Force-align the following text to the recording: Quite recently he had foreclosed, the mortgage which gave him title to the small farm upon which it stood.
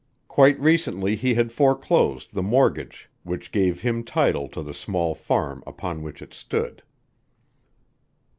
Quite 0.27 0.59
recently 0.59 1.15
he 1.15 1.35
had 1.35 1.51
foreclosed, 1.51 2.33
the 2.33 2.41
mortgage 2.41 3.07
which 3.21 3.51
gave 3.51 3.83
him 3.83 4.03
title 4.03 4.47
to 4.47 4.63
the 4.63 4.73
small 4.73 5.13
farm 5.13 5.63
upon 5.67 6.01
which 6.01 6.23
it 6.23 6.33
stood. 6.33 6.81